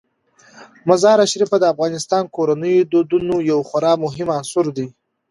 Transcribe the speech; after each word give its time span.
مزارشریف 0.87 1.51
د 1.59 1.63
افغان 1.73 2.23
کورنیو 2.35 2.79
د 2.87 2.87
دودونو 2.91 3.35
یو 3.51 3.59
خورا 3.67 3.93
مهم 4.03 4.27
عنصر 4.37 4.65
دی. 4.77 4.87